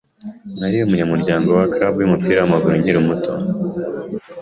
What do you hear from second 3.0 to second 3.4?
muto muto.